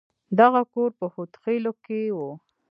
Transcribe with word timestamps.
دغه 0.39 0.61
کور 0.73 0.89
په 0.99 1.05
هود 1.13 1.31
خيلو 1.43 1.71
کښې 1.83 2.01
و. 2.15 2.17